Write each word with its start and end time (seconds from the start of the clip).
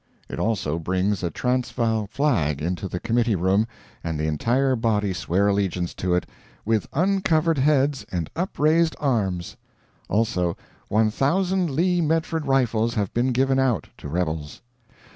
It 0.27 0.39
also 0.39 0.79
brings 0.79 1.21
a 1.21 1.29
Transvaal 1.29 2.07
flag 2.07 2.59
into 2.59 2.87
the 2.87 2.99
committee 2.99 3.35
room, 3.35 3.67
and 4.03 4.19
the 4.19 4.25
entire 4.25 4.75
body 4.75 5.13
swear 5.13 5.47
allegiance 5.49 5.93
to 5.93 6.15
it 6.15 6.25
"with 6.65 6.87
uncovered 6.93 7.59
heads 7.59 8.03
and 8.11 8.27
upraised 8.35 8.95
arms." 8.99 9.57
Also 10.09 10.57
"one 10.87 11.11
thousand 11.11 11.69
Lee 11.75 12.01
Metford 12.01 12.47
rifles 12.47 12.95
have 12.95 13.13
been 13.13 13.31
given 13.31 13.59
out" 13.59 13.89
to 13.99 14.07
rebels. 14.07 14.63